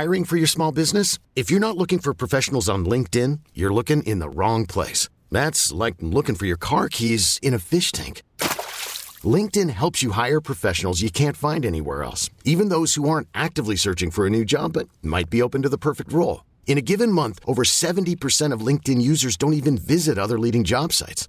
Hiring 0.00 0.24
for 0.24 0.38
your 0.38 0.46
small 0.46 0.72
business? 0.72 1.18
If 1.36 1.50
you're 1.50 1.66
not 1.66 1.76
looking 1.76 1.98
for 1.98 2.14
professionals 2.14 2.70
on 2.70 2.86
LinkedIn, 2.86 3.40
you're 3.52 3.74
looking 3.74 4.02
in 4.04 4.18
the 4.18 4.30
wrong 4.30 4.64
place. 4.64 5.10
That's 5.30 5.72
like 5.72 5.96
looking 6.00 6.36
for 6.36 6.46
your 6.46 6.56
car 6.56 6.88
keys 6.88 7.38
in 7.42 7.52
a 7.52 7.58
fish 7.58 7.92
tank. 7.92 8.22
LinkedIn 9.22 9.68
helps 9.68 10.02
you 10.02 10.12
hire 10.12 10.40
professionals 10.40 11.02
you 11.02 11.10
can't 11.10 11.36
find 11.36 11.66
anywhere 11.66 12.02
else, 12.02 12.30
even 12.46 12.70
those 12.70 12.94
who 12.94 13.10
aren't 13.10 13.28
actively 13.34 13.76
searching 13.76 14.10
for 14.10 14.26
a 14.26 14.30
new 14.30 14.42
job 14.42 14.72
but 14.72 14.88
might 15.02 15.28
be 15.28 15.42
open 15.42 15.60
to 15.64 15.68
the 15.68 15.84
perfect 15.88 16.14
role. 16.14 16.46
In 16.66 16.78
a 16.78 16.86
given 16.92 17.12
month, 17.12 17.38
over 17.46 17.62
70% 17.62 18.54
of 18.54 18.66
LinkedIn 18.66 19.02
users 19.02 19.36
don't 19.36 19.60
even 19.62 19.76
visit 19.76 20.16
other 20.16 20.38
leading 20.38 20.64
job 20.64 20.94
sites. 20.94 21.28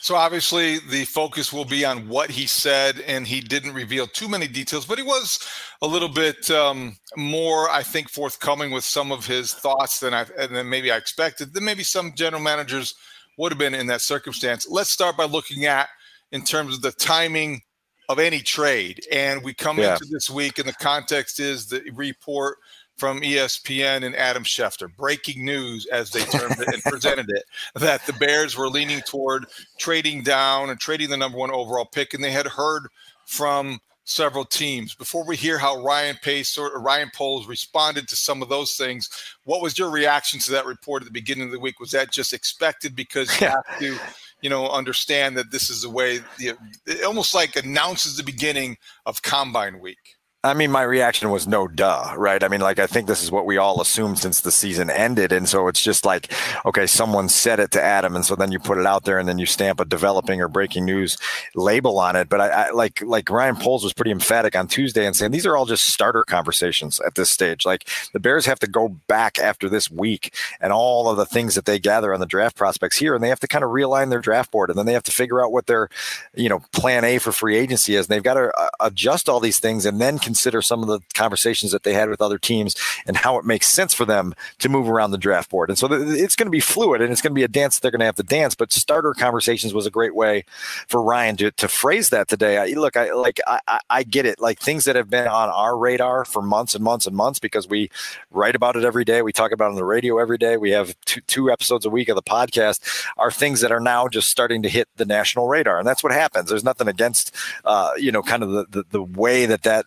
So, 0.00 0.14
obviously, 0.14 0.78
the 0.78 1.04
focus 1.04 1.52
will 1.52 1.64
be 1.64 1.84
on 1.84 2.08
what 2.08 2.30
he 2.30 2.46
said, 2.46 3.00
and 3.00 3.26
he 3.26 3.40
didn't 3.40 3.74
reveal 3.74 4.06
too 4.06 4.28
many 4.28 4.46
details, 4.46 4.86
but 4.86 4.98
he 4.98 5.04
was 5.04 5.40
a 5.82 5.86
little 5.86 6.08
bit 6.08 6.50
um, 6.50 6.96
more, 7.16 7.68
I 7.68 7.82
think, 7.82 8.08
forthcoming 8.08 8.70
with 8.70 8.84
some 8.84 9.12
of 9.12 9.26
his 9.26 9.52
thoughts 9.52 10.00
than 10.00 10.14
I 10.14 10.24
than 10.24 10.68
maybe 10.68 10.92
I 10.92 10.96
expected. 10.96 11.52
Than 11.52 11.64
maybe 11.64 11.82
some 11.82 12.14
general 12.14 12.42
managers 12.42 12.94
would 13.38 13.52
have 13.52 13.58
been 13.58 13.74
in 13.74 13.86
that 13.88 14.00
circumstance. 14.00 14.66
Let's 14.68 14.90
start 14.90 15.16
by 15.16 15.24
looking 15.24 15.66
at 15.66 15.88
in 16.32 16.42
terms 16.42 16.74
of 16.74 16.82
the 16.82 16.92
timing 16.92 17.62
of 18.08 18.18
any 18.18 18.40
trade, 18.40 19.00
and 19.12 19.42
we 19.42 19.52
come 19.52 19.78
yeah. 19.78 19.92
into 19.92 20.06
this 20.10 20.30
week, 20.30 20.58
and 20.58 20.68
the 20.68 20.72
context 20.74 21.40
is 21.40 21.66
the 21.66 21.82
report 21.94 22.56
from 22.98 23.20
ESPN 23.20 24.04
and 24.04 24.14
Adam 24.16 24.42
Schefter. 24.42 24.94
Breaking 24.94 25.44
news, 25.44 25.86
as 25.86 26.10
they 26.10 26.24
termed 26.24 26.60
it 26.60 26.68
and 26.74 26.82
presented 26.82 27.30
it, 27.30 27.44
that 27.76 28.04
the 28.06 28.12
Bears 28.14 28.56
were 28.56 28.68
leaning 28.68 29.00
toward 29.02 29.46
trading 29.78 30.22
down 30.22 30.68
and 30.68 30.78
trading 30.78 31.08
the 31.08 31.16
number 31.16 31.38
one 31.38 31.50
overall 31.50 31.86
pick, 31.86 32.12
and 32.12 32.22
they 32.22 32.32
had 32.32 32.46
heard 32.46 32.88
from 33.24 33.80
several 34.04 34.44
teams. 34.44 34.94
Before 34.94 35.24
we 35.24 35.36
hear 35.36 35.58
how 35.58 35.82
Ryan 35.82 36.16
Pace 36.22 36.58
or 36.58 36.80
Ryan 36.80 37.10
Poles 37.14 37.46
responded 37.46 38.08
to 38.08 38.16
some 38.16 38.42
of 38.42 38.48
those 38.48 38.74
things, 38.74 39.08
what 39.44 39.62
was 39.62 39.78
your 39.78 39.90
reaction 39.90 40.40
to 40.40 40.50
that 40.52 40.66
report 40.66 41.02
at 41.02 41.06
the 41.06 41.12
beginning 41.12 41.46
of 41.46 41.52
the 41.52 41.60
week? 41.60 41.78
Was 41.78 41.90
that 41.92 42.10
just 42.10 42.32
expected 42.32 42.96
because 42.96 43.40
you 43.40 43.46
have 43.46 43.78
to, 43.78 43.98
you 44.40 44.50
know, 44.50 44.68
understand 44.68 45.36
that 45.36 45.50
this 45.50 45.70
is 45.70 45.82
the 45.82 45.90
way 45.90 46.20
the, 46.38 46.54
it 46.86 47.04
almost 47.04 47.34
like 47.34 47.54
announces 47.56 48.16
the 48.16 48.22
beginning 48.22 48.76
of 49.06 49.22
Combine 49.22 49.78
Week? 49.78 50.17
I 50.44 50.54
mean, 50.54 50.70
my 50.70 50.82
reaction 50.82 51.30
was 51.30 51.48
no 51.48 51.66
duh, 51.66 52.14
right? 52.16 52.44
I 52.44 52.46
mean, 52.46 52.60
like, 52.60 52.78
I 52.78 52.86
think 52.86 53.08
this 53.08 53.24
is 53.24 53.30
what 53.32 53.44
we 53.44 53.56
all 53.56 53.80
assumed 53.80 54.20
since 54.20 54.40
the 54.40 54.52
season 54.52 54.88
ended. 54.88 55.32
And 55.32 55.48
so 55.48 55.66
it's 55.66 55.82
just 55.82 56.04
like, 56.06 56.32
okay, 56.64 56.86
someone 56.86 57.28
said 57.28 57.58
it 57.58 57.72
to 57.72 57.82
Adam. 57.82 58.14
And 58.14 58.24
so 58.24 58.36
then 58.36 58.52
you 58.52 58.60
put 58.60 58.78
it 58.78 58.86
out 58.86 59.02
there 59.02 59.18
and 59.18 59.28
then 59.28 59.40
you 59.40 59.46
stamp 59.46 59.80
a 59.80 59.84
developing 59.84 60.40
or 60.40 60.46
breaking 60.46 60.84
news 60.84 61.18
label 61.56 61.98
on 61.98 62.14
it. 62.14 62.28
But 62.28 62.40
I, 62.40 62.48
I 62.50 62.70
like, 62.70 63.02
like 63.02 63.28
Ryan 63.28 63.56
Poles 63.56 63.82
was 63.82 63.92
pretty 63.92 64.12
emphatic 64.12 64.54
on 64.54 64.68
Tuesday 64.68 65.06
and 65.06 65.16
saying 65.16 65.32
these 65.32 65.44
are 65.44 65.56
all 65.56 65.66
just 65.66 65.88
starter 65.88 66.22
conversations 66.22 67.00
at 67.00 67.16
this 67.16 67.30
stage. 67.30 67.66
Like, 67.66 67.88
the 68.12 68.20
Bears 68.20 68.46
have 68.46 68.60
to 68.60 68.68
go 68.68 68.90
back 69.08 69.40
after 69.40 69.68
this 69.68 69.90
week 69.90 70.36
and 70.60 70.72
all 70.72 71.10
of 71.10 71.16
the 71.16 71.26
things 71.26 71.56
that 71.56 71.64
they 71.64 71.80
gather 71.80 72.14
on 72.14 72.20
the 72.20 72.26
draft 72.26 72.56
prospects 72.56 72.96
here. 72.96 73.16
And 73.16 73.24
they 73.24 73.28
have 73.28 73.40
to 73.40 73.48
kind 73.48 73.64
of 73.64 73.70
realign 73.70 74.10
their 74.10 74.20
draft 74.20 74.52
board. 74.52 74.70
And 74.70 74.78
then 74.78 74.86
they 74.86 74.92
have 74.92 75.02
to 75.02 75.10
figure 75.10 75.44
out 75.44 75.50
what 75.50 75.66
their, 75.66 75.88
you 76.32 76.48
know, 76.48 76.60
plan 76.72 77.02
A 77.02 77.18
for 77.18 77.32
free 77.32 77.56
agency 77.56 77.96
is. 77.96 78.06
And 78.06 78.14
they've 78.14 78.22
got 78.22 78.34
to 78.34 78.52
uh, 78.56 78.68
adjust 78.78 79.28
all 79.28 79.40
these 79.40 79.58
things 79.58 79.84
and 79.84 80.00
then 80.00 80.20
consider 80.28 80.60
some 80.60 80.82
of 80.82 80.88
the 80.88 81.00
conversations 81.14 81.72
that 81.72 81.84
they 81.84 81.94
had 81.94 82.10
with 82.10 82.20
other 82.20 82.36
teams 82.36 82.76
and 83.06 83.16
how 83.16 83.38
it 83.38 83.46
makes 83.46 83.66
sense 83.66 83.94
for 83.94 84.04
them 84.04 84.34
to 84.58 84.68
move 84.68 84.86
around 84.86 85.10
the 85.10 85.16
draft 85.16 85.48
board. 85.48 85.70
And 85.70 85.78
so 85.78 85.88
it's 85.90 86.36
going 86.36 86.48
to 86.48 86.50
be 86.50 86.60
fluid 86.60 87.00
and 87.00 87.10
it's 87.10 87.22
going 87.22 87.32
to 87.32 87.34
be 87.34 87.44
a 87.44 87.48
dance 87.48 87.78
they're 87.78 87.90
going 87.90 88.00
to 88.00 88.04
have 88.04 88.16
to 88.16 88.22
dance. 88.22 88.54
But 88.54 88.70
starter 88.70 89.14
conversations 89.14 89.72
was 89.72 89.86
a 89.86 89.90
great 89.90 90.14
way 90.14 90.44
for 90.86 91.02
Ryan 91.02 91.38
to, 91.38 91.50
to 91.52 91.66
phrase 91.66 92.10
that 92.10 92.28
today. 92.28 92.58
I, 92.58 92.66
look, 92.78 92.94
I 92.94 93.10
like 93.12 93.40
I, 93.46 93.80
I 93.88 94.02
get 94.02 94.26
it. 94.26 94.38
Like 94.38 94.58
things 94.60 94.84
that 94.84 94.96
have 94.96 95.08
been 95.08 95.26
on 95.26 95.48
our 95.48 95.78
radar 95.78 96.26
for 96.26 96.42
months 96.42 96.74
and 96.74 96.84
months 96.84 97.06
and 97.06 97.16
months 97.16 97.38
because 97.38 97.66
we 97.66 97.88
write 98.30 98.54
about 98.54 98.76
it 98.76 98.84
every 98.84 99.06
day. 99.06 99.22
We 99.22 99.32
talk 99.32 99.50
about 99.50 99.68
it 99.68 99.70
on 99.70 99.76
the 99.76 99.84
radio 99.84 100.18
every 100.18 100.36
day. 100.36 100.58
We 100.58 100.72
have 100.72 100.94
two, 101.06 101.22
two 101.22 101.50
episodes 101.50 101.86
a 101.86 101.90
week 101.90 102.10
of 102.10 102.16
the 102.16 102.22
podcast 102.22 103.06
are 103.16 103.30
things 103.30 103.62
that 103.62 103.72
are 103.72 103.80
now 103.80 104.08
just 104.08 104.28
starting 104.28 104.62
to 104.62 104.68
hit 104.68 104.88
the 104.96 105.06
national 105.06 105.48
radar. 105.48 105.78
And 105.78 105.88
that's 105.88 106.04
what 106.04 106.12
happens. 106.12 106.50
There's 106.50 106.64
nothing 106.64 106.88
against, 106.88 107.34
uh, 107.64 107.92
you 107.96 108.12
know, 108.12 108.22
kind 108.22 108.42
of 108.42 108.50
the, 108.50 108.66
the, 108.68 108.84
the 108.90 109.02
way 109.02 109.46
that 109.46 109.62
that 109.62 109.86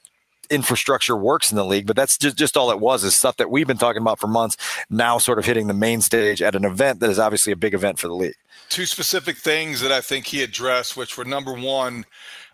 infrastructure 0.51 1.15
works 1.15 1.51
in 1.51 1.55
the 1.55 1.65
league, 1.65 1.87
but 1.87 1.95
that's 1.95 2.17
just, 2.17 2.37
just 2.37 2.57
all 2.57 2.71
it 2.71 2.79
was 2.79 3.03
is 3.03 3.15
stuff 3.15 3.37
that 3.37 3.49
we've 3.49 3.67
been 3.67 3.77
talking 3.77 4.01
about 4.01 4.19
for 4.19 4.27
months, 4.27 4.57
now 4.89 5.17
sort 5.17 5.39
of 5.39 5.45
hitting 5.45 5.67
the 5.67 5.73
main 5.73 6.01
stage 6.01 6.41
at 6.41 6.55
an 6.55 6.65
event 6.65 6.99
that 6.99 7.09
is 7.09 7.19
obviously 7.19 7.53
a 7.53 7.55
big 7.55 7.73
event 7.73 7.97
for 7.97 8.07
the 8.07 8.13
league. 8.13 8.35
Two 8.69 8.85
specific 8.85 9.37
things 9.37 9.81
that 9.81 9.91
I 9.91 10.01
think 10.01 10.27
he 10.27 10.43
addressed, 10.43 10.95
which 10.95 11.17
were 11.17 11.25
number 11.25 11.53
one, 11.53 12.05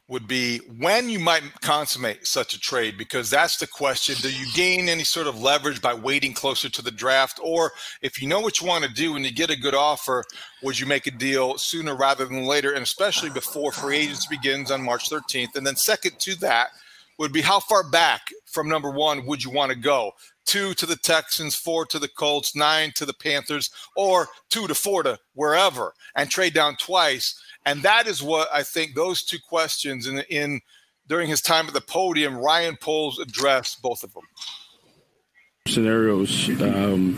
would 0.10 0.28
be 0.28 0.60
when 0.78 1.10
you 1.10 1.20
might 1.20 1.44
consummate 1.62 2.26
such 2.26 2.54
a 2.54 2.60
trade 2.60 2.98
because 2.98 3.30
that's 3.30 3.58
the 3.58 3.68
question. 3.68 4.16
Do 4.22 4.34
you 4.34 4.46
gain 4.54 4.88
any 4.88 5.04
sort 5.04 5.28
of 5.28 5.42
leverage 5.42 5.82
by 5.82 5.94
waiting 5.94 6.34
closer 6.34 6.70
to 6.70 6.82
the 6.82 6.92
draft? 6.92 7.42
Or 7.44 7.74
if 8.02 8.22
you 8.22 8.28
know 8.28 8.40
what 8.40 8.62
you 8.62 8.68
want 8.68 8.86
to 8.86 8.94
do 8.94 9.18
and 9.18 9.26
you 9.26 9.34
get 9.34 9.50
a 9.50 9.60
good 9.60 9.76
offer 9.76 10.24
would 10.64 10.80
you 10.80 10.86
make 10.86 11.08
a 11.08 11.12
deal 11.12 11.58
sooner 11.58 11.96
rather 11.96 12.26
than 12.26 12.46
later 12.46 12.72
and 12.72 12.84
especially 12.84 13.30
before 13.30 13.72
free 13.72 13.98
agency 13.98 14.28
begins 14.30 14.72
on 14.72 14.82
march 14.82 15.10
13th 15.10 15.56
and 15.56 15.68
then 15.68 15.76
second 15.76 16.18
to 16.20 16.36
that 16.40 16.70
would 17.18 17.34
be 17.34 17.42
how 17.42 17.60
far 17.60 17.84
back 17.90 18.22
from 18.46 18.70
number 18.70 18.92
one 18.92 19.26
would 19.26 19.44
you 19.44 19.52
want 19.52 19.72
to 19.72 19.78
go? 19.78 20.12
Two 20.46 20.74
to 20.76 20.86
the 20.86 20.96
Texans, 20.96 21.56
four 21.56 21.86
to 21.88 22.00
the 22.00 22.08
Colts, 22.08 22.56
nine 22.56 22.92
to 22.96 23.06
the 23.06 23.14
Panthers, 23.14 23.70
or 23.96 24.28
two 24.50 24.68
to 24.68 24.76
four 24.76 25.04
to 25.04 25.20
wherever 25.34 25.94
and 26.16 26.30
trade 26.30 26.54
down 26.54 26.76
twice. 26.78 27.40
And 27.66 27.84
that 27.84 28.08
is 28.08 28.24
what 28.24 28.48
I 28.54 28.64
think 28.64 28.96
those 28.96 29.24
two 29.24 29.40
questions 29.50 30.08
in, 30.08 30.20
in 30.30 30.62
during 31.08 31.28
his 31.28 31.42
time 31.42 31.68
at 31.68 31.74
the 31.74 31.82
podium, 31.82 32.38
Ryan 32.38 32.78
Poles 32.80 33.20
addressed 33.20 33.82
both 33.82 34.04
of 34.04 34.14
them. 34.14 34.24
Scenarios 35.68 36.50
um, 36.62 37.16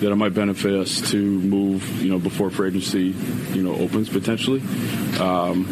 that 0.00 0.10
it 0.10 0.16
might 0.16 0.34
benefit 0.34 0.74
us 0.74 1.00
to 1.10 1.16
move, 1.16 2.02
you 2.02 2.10
know, 2.10 2.18
before 2.18 2.50
free 2.50 2.68
agency, 2.68 3.14
you 3.54 3.62
know, 3.62 3.74
opens 3.76 4.08
potentially. 4.08 4.60
Um, 5.18 5.66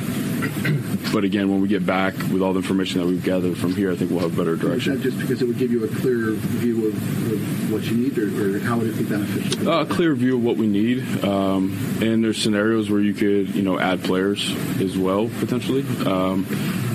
but 1.13 1.25
again, 1.25 1.51
when 1.51 1.61
we 1.61 1.69
get 1.69 1.85
back 1.85 2.15
with 2.15 2.43
all 2.43 2.53
the 2.53 2.61
information 2.61 3.01
that 3.01 3.07
we've 3.07 3.23
gathered 3.23 3.57
from 3.57 3.75
here, 3.75 3.93
I 3.93 3.97
think 3.97 4.11
we'll 4.11 4.21
have 4.21 4.37
better 4.37 4.57
direction. 4.57 5.01
just 5.03 5.19
because 5.19 5.43
it 5.43 5.47
would 5.47 5.59
give 5.59 5.71
you 5.71 5.85
a 5.85 5.89
clear 5.89 6.33
view 6.33 6.89
of, 6.89 7.33
of 7.33 7.73
what 7.73 7.85
you 7.85 7.97
need, 7.97 8.19
or, 8.19 8.57
or, 8.57 8.59
how 8.61 8.79
would 8.79 8.89
it 8.89 8.97
be 8.97 9.05
beneficial? 9.05 9.69
Uh, 9.69 9.83
a 9.83 9.87
clear 9.87 10.15
view 10.15 10.37
of 10.37 10.45
what 10.45 10.57
we 10.57 10.67
need, 10.67 11.25
um, 11.25 11.77
and 12.01 12.25
there's 12.25 12.41
scenarios 12.41 12.91
where 12.91 13.01
you 13.01 13.15
could, 13.15 13.55
you 13.55 13.63
know, 13.63 13.79
add 13.79 14.03
players 14.03 14.51
as 14.81 14.97
well 14.97 15.31
potentially, 15.41 15.83
um, 16.07 16.45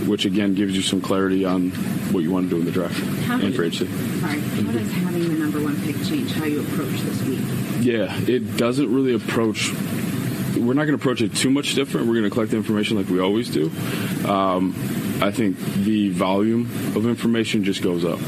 which 0.07 0.25
again 0.25 0.53
gives 0.55 0.75
you 0.75 0.81
some 0.81 1.01
clarity 1.01 1.45
on 1.45 1.72
what 2.11 2.23
you 2.23 2.31
want 2.31 2.45
to 2.45 2.50
do 2.50 2.59
in 2.59 2.66
the 2.66 2.72
draft 2.72 3.00
how 3.25 3.39
and 3.39 3.55
free 3.55 3.67
agency. 3.67 3.88
Sorry, 4.19 4.39
how 4.39 4.72
does 4.72 4.91
having 4.91 5.23
the 5.23 5.35
number 5.35 5.63
one 5.63 5.79
pick 5.81 5.95
change 6.03 6.31
how 6.34 6.45
you 6.45 6.61
approach 6.61 7.00
this 7.01 7.22
week? 7.23 7.39
Yeah, 7.81 8.16
it 8.28 8.57
doesn't 8.57 8.94
really 8.94 9.13
approach 9.13 9.72
we're 10.67 10.73
not 10.73 10.85
going 10.85 10.97
to 10.97 11.02
approach 11.02 11.22
it 11.22 11.35
too 11.35 11.50
much 11.50 11.76
different. 11.76 12.08
We're 12.08 12.14
going 12.14 12.26
to 12.26 12.29
collect 12.29 12.52
the 12.52 12.58
information 12.58 12.97
like 12.97 13.08
we 13.08 13.20
always 13.20 13.50
do. 13.50 13.72
Um, 14.28 14.73
I 15.22 15.32
think 15.32 15.58
the 15.58 16.09
volume 16.09 16.66
of 16.96 17.06
information 17.06 17.64
just 17.64 17.82
goes 17.82 18.03
up. 18.03 18.20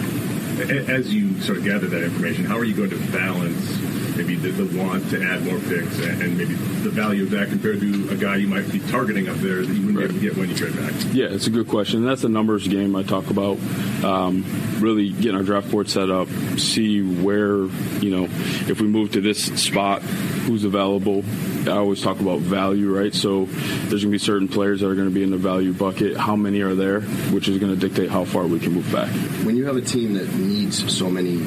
As 0.90 1.14
you 1.14 1.40
sort 1.42 1.60
of 1.60 1.64
gather 1.64 1.88
that 1.88 2.04
information, 2.04 2.46
how 2.46 2.58
are 2.58 2.64
you 2.64 2.76
going 2.76 2.90
to 2.90 3.12
balance 3.12 3.77
maybe 4.18 4.36
the, 4.36 4.50
the 4.50 4.78
want 4.78 5.10
to 5.10 5.24
add 5.24 5.44
more 5.44 5.60
picks 5.60 6.00
and, 6.00 6.22
and, 6.22 6.38
maybe 6.38 6.56
the 6.56 6.90
value 6.90 7.24
of 7.24 7.30
that 7.32 7.50
compared 7.50 7.80
to 7.80 8.10
a 8.10 8.16
guy 8.16 8.36
you 8.36 8.48
might 8.48 8.70
be 8.72 8.80
targeting 8.80 9.30
up 9.30 9.38
there 9.38 9.66
that 9.66 9.74
you 9.74 9.86
wouldn't 9.86 9.98
right. 9.98 10.10
be 10.10 10.28
able 10.28 10.36
to 10.36 10.36
get 10.36 10.38
when 10.38 10.50
you 10.50 10.56
trade 10.56 10.76
back? 10.76 10.94
Yeah, 11.14 11.28
it's 11.28 11.48
a 11.48 11.50
good 11.50 11.68
question. 11.68 12.04
That's 12.04 12.22
the 12.24 12.30
numbers 12.30 12.68
game 12.68 12.96
I 12.96 13.04
talk 13.04 13.30
about. 13.30 13.58
Um, 14.04 14.44
really 14.80 15.10
getting 15.10 15.36
our 15.36 15.44
draft 15.44 15.72
board 15.72 15.90
set 15.90 16.10
up, 16.10 16.28
see 16.58 17.02
where, 17.02 17.66
you 18.02 18.10
know, 18.10 18.24
if 18.70 18.82
we 18.82 18.88
move 18.88 19.14
to 19.14 19.22
this 19.22 19.46
spot, 19.62 20.02
who's 20.48 20.64
available. 20.64 21.24
I 21.66 21.72
always 21.72 22.02
talk 22.02 22.22
about 22.22 22.40
value, 22.40 22.96
right? 22.96 23.14
So 23.14 23.46
there's 23.46 23.90
going 23.90 24.00
to 24.02 24.10
be 24.10 24.18
certain 24.18 24.48
players 24.48 24.80
that 24.80 24.88
are 24.88 24.96
going 24.96 25.10
to 25.10 25.14
be 25.14 25.24
in 25.24 25.32
the 25.32 25.38
value 25.38 25.74
bucket. 25.74 26.16
How 26.16 26.38
many 26.38 26.62
are 26.62 26.74
there, 26.74 27.02
which 27.02 27.50
is 27.50 27.58
going 27.58 27.78
to 27.78 27.80
dictate 27.80 28.10
how 28.10 28.24
far 28.24 28.48
we 28.48 28.60
can 28.60 28.72
move 28.74 28.90
back. 28.92 29.10
When 29.46 29.58
you 29.58 29.66
have 29.66 29.76
a 29.76 29.82
team 29.82 30.14
that 30.14 30.34
needs 30.34 30.96
so 30.96 31.10
many 31.10 31.40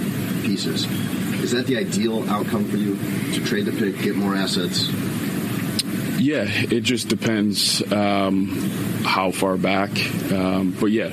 pieces, 0.43 0.87
Is 1.43 1.53
that 1.53 1.67
the 1.67 1.77
ideal 1.77 2.29
outcome 2.31 2.67
for 2.67 2.77
you 2.77 2.97
to 3.35 3.45
trade 3.45 3.67
the 3.67 3.73
pick, 3.73 4.01
get 4.03 4.15
more 4.15 4.35
assets? 4.35 4.91
Yeah, 6.21 6.45
it 6.47 6.83
just 6.83 7.09
depends 7.09 7.83
um, 7.91 8.49
how 9.05 9.31
far 9.31 9.57
back. 9.57 9.91
Um, 10.31 10.77
but 10.79 10.91
yeah, 10.91 11.09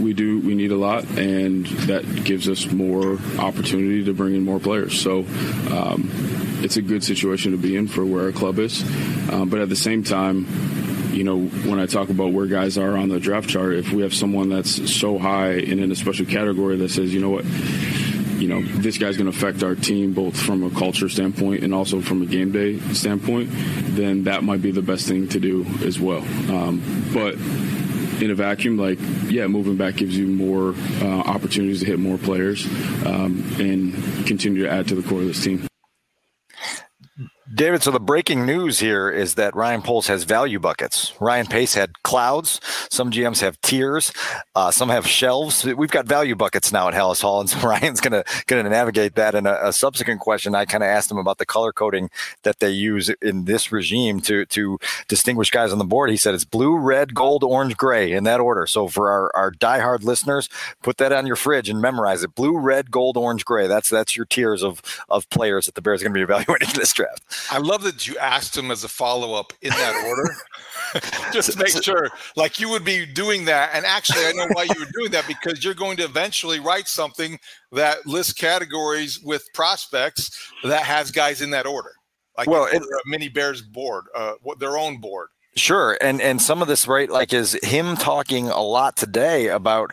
we 0.00 0.14
do. 0.14 0.38
We 0.40 0.54
need 0.54 0.70
a 0.70 0.76
lot, 0.76 1.04
and 1.18 1.66
that 1.88 2.24
gives 2.24 2.48
us 2.48 2.70
more 2.70 3.18
opportunity 3.40 4.04
to 4.04 4.14
bring 4.14 4.36
in 4.36 4.44
more 4.44 4.60
players. 4.60 5.00
So 5.00 5.20
um, 5.70 6.08
it's 6.62 6.76
a 6.76 6.82
good 6.82 7.02
situation 7.02 7.50
to 7.50 7.58
be 7.58 7.76
in 7.76 7.88
for 7.88 8.04
where 8.04 8.26
our 8.26 8.32
club 8.32 8.60
is. 8.60 8.82
Um, 9.32 9.48
but 9.48 9.60
at 9.60 9.68
the 9.68 9.76
same 9.76 10.04
time, 10.04 10.46
you 11.12 11.24
know, 11.24 11.40
when 11.40 11.80
I 11.80 11.86
talk 11.86 12.08
about 12.08 12.32
where 12.32 12.46
guys 12.46 12.78
are 12.78 12.96
on 12.96 13.08
the 13.08 13.18
draft 13.18 13.48
chart, 13.48 13.74
if 13.74 13.92
we 13.92 14.02
have 14.02 14.14
someone 14.14 14.48
that's 14.48 14.92
so 14.94 15.18
high 15.18 15.54
and 15.54 15.80
in 15.80 15.90
a 15.90 15.96
special 15.96 16.24
category 16.24 16.76
that 16.76 16.90
says, 16.90 17.12
you 17.12 17.20
know 17.20 17.30
what 17.30 17.44
you 18.42 18.48
know, 18.48 18.60
this 18.60 18.98
guy's 18.98 19.16
going 19.16 19.30
to 19.30 19.36
affect 19.36 19.62
our 19.62 19.76
team 19.76 20.14
both 20.14 20.36
from 20.36 20.64
a 20.64 20.70
culture 20.70 21.08
standpoint 21.08 21.62
and 21.62 21.72
also 21.72 22.00
from 22.00 22.22
a 22.22 22.26
game 22.26 22.50
day 22.50 22.80
standpoint, 22.92 23.48
then 23.94 24.24
that 24.24 24.42
might 24.42 24.60
be 24.60 24.72
the 24.72 24.82
best 24.82 25.06
thing 25.06 25.28
to 25.28 25.38
do 25.38 25.64
as 25.84 26.00
well. 26.00 26.22
Um, 26.50 26.82
but 27.14 27.34
in 28.20 28.32
a 28.32 28.34
vacuum, 28.34 28.76
like, 28.76 28.98
yeah, 29.26 29.46
moving 29.46 29.76
back 29.76 29.94
gives 29.94 30.18
you 30.18 30.26
more 30.26 30.74
uh, 31.00 31.20
opportunities 31.20 31.80
to 31.80 31.86
hit 31.86 32.00
more 32.00 32.18
players 32.18 32.66
um, 33.06 33.44
and 33.60 34.26
continue 34.26 34.64
to 34.64 34.68
add 34.68 34.88
to 34.88 34.96
the 34.96 35.08
core 35.08 35.20
of 35.20 35.26
this 35.28 35.44
team. 35.44 35.64
David, 37.52 37.82
so 37.82 37.90
the 37.90 37.98
breaking 37.98 38.46
news 38.46 38.78
here 38.78 39.10
is 39.10 39.34
that 39.34 39.56
Ryan 39.56 39.82
Poles 39.82 40.06
has 40.06 40.22
value 40.22 40.60
buckets. 40.60 41.12
Ryan 41.20 41.46
Pace 41.46 41.74
had 41.74 42.00
clouds. 42.04 42.60
Some 42.88 43.10
GMs 43.10 43.40
have 43.40 43.60
tiers. 43.62 44.12
Uh, 44.54 44.70
some 44.70 44.88
have 44.90 45.08
shelves. 45.08 45.64
We've 45.64 45.90
got 45.90 46.06
value 46.06 46.36
buckets 46.36 46.70
now 46.70 46.86
at 46.86 46.94
Halas 46.94 47.20
Hall, 47.20 47.40
and 47.40 47.50
so 47.50 47.58
Ryan's 47.68 48.00
gonna 48.00 48.22
gonna 48.46 48.68
navigate 48.68 49.16
that. 49.16 49.34
In 49.34 49.46
a, 49.46 49.58
a 49.60 49.72
subsequent 49.72 50.20
question, 50.20 50.54
I 50.54 50.66
kind 50.66 50.84
of 50.84 50.88
asked 50.88 51.10
him 51.10 51.18
about 51.18 51.38
the 51.38 51.44
color 51.44 51.72
coding 51.72 52.10
that 52.44 52.60
they 52.60 52.70
use 52.70 53.10
in 53.20 53.44
this 53.44 53.72
regime 53.72 54.20
to 54.20 54.46
to 54.46 54.78
distinguish 55.08 55.50
guys 55.50 55.72
on 55.72 55.78
the 55.78 55.84
board. 55.84 56.10
He 56.10 56.16
said 56.16 56.34
it's 56.34 56.44
blue, 56.44 56.78
red, 56.78 57.12
gold, 57.12 57.42
orange, 57.42 57.76
gray 57.76 58.12
in 58.12 58.22
that 58.22 58.38
order. 58.38 58.68
So 58.68 58.86
for 58.86 59.10
our 59.10 59.34
our 59.34 59.50
diehard 59.50 60.04
listeners, 60.04 60.48
put 60.80 60.98
that 60.98 61.12
on 61.12 61.26
your 61.26 61.36
fridge 61.36 61.68
and 61.68 61.82
memorize 61.82 62.22
it: 62.22 62.36
blue, 62.36 62.56
red, 62.56 62.92
gold, 62.92 63.16
orange, 63.16 63.44
gray. 63.44 63.66
That's 63.66 63.90
that's 63.90 64.16
your 64.16 64.26
tiers 64.26 64.62
of 64.62 64.80
of 65.08 65.28
players 65.28 65.66
that 65.66 65.74
the 65.74 65.82
Bears 65.82 66.02
are 66.02 66.06
to 66.06 66.10
be 66.12 66.20
evaluating 66.22 66.68
in 66.68 66.76
this 66.76 66.92
draft. 66.92 67.22
I 67.50 67.58
love 67.58 67.82
that 67.82 68.06
you 68.06 68.16
asked 68.18 68.56
him 68.56 68.70
as 68.70 68.84
a 68.84 68.88
follow 68.88 69.34
up 69.34 69.52
in 69.62 69.70
that 69.70 70.04
order. 70.06 70.34
Just 71.32 71.52
to 71.52 71.58
make 71.58 71.82
sure, 71.82 72.10
like 72.36 72.60
you 72.60 72.68
would 72.68 72.84
be 72.84 73.06
doing 73.06 73.44
that. 73.46 73.70
And 73.72 73.86
actually, 73.86 74.24
I 74.26 74.32
know 74.32 74.46
why 74.52 74.64
you 74.64 74.78
were 74.78 74.90
doing 74.92 75.10
that 75.12 75.26
because 75.26 75.64
you're 75.64 75.74
going 75.74 75.96
to 75.98 76.04
eventually 76.04 76.60
write 76.60 76.88
something 76.88 77.38
that 77.72 78.06
lists 78.06 78.32
categories 78.34 79.20
with 79.20 79.46
prospects 79.54 80.50
that 80.64 80.82
has 80.82 81.10
guys 81.10 81.40
in 81.40 81.50
that 81.50 81.66
order, 81.66 81.92
like 82.36 82.48
well, 82.48 82.66
it, 82.66 82.82
a 82.82 82.86
mini 83.06 83.28
Bears 83.28 83.62
board, 83.62 84.04
uh, 84.14 84.34
their 84.58 84.76
own 84.76 85.00
board. 85.00 85.28
Sure, 85.54 85.98
and 86.00 86.20
and 86.22 86.40
some 86.40 86.62
of 86.62 86.68
this 86.68 86.88
right, 86.88 87.10
like 87.10 87.34
is 87.34 87.58
him 87.62 87.94
talking 87.96 88.48
a 88.48 88.62
lot 88.62 88.96
today 88.96 89.48
about 89.48 89.92